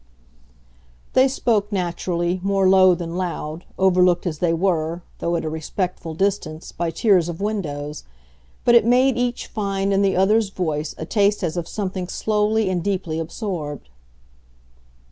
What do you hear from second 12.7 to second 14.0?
deeply absorbed.